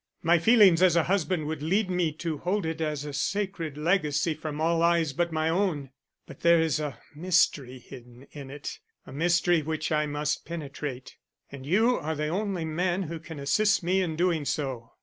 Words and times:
My 0.23 0.39
feelings 0.39 0.81
as 0.81 0.95
a 0.95 1.03
husband 1.03 1.45
would 1.45 1.61
lead 1.61 1.87
me 1.91 2.11
to 2.13 2.39
hold 2.39 2.65
it 2.65 2.81
as 2.81 3.05
a 3.05 3.13
sacred 3.13 3.77
legacy 3.77 4.33
from 4.33 4.59
all 4.59 4.81
eyes 4.81 5.13
but 5.13 5.31
my 5.31 5.47
own; 5.47 5.91
but 6.25 6.39
there 6.39 6.59
is 6.59 6.79
a 6.79 6.97
mystery 7.13 7.77
hidden 7.77 8.25
in 8.31 8.49
it, 8.49 8.79
a 9.05 9.13
mystery 9.13 9.61
which 9.61 9.91
I 9.91 10.07
must 10.07 10.43
penetrate, 10.43 11.17
and 11.51 11.67
you 11.67 11.99
are 11.99 12.15
the 12.15 12.29
only 12.29 12.65
man 12.65 13.03
who 13.03 13.19
can 13.19 13.37
assist 13.39 13.83
me 13.83 14.01
in 14.01 14.15
doing 14.15 14.43
so." 14.43 14.93